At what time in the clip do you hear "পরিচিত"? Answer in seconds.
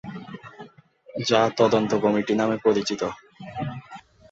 2.65-3.01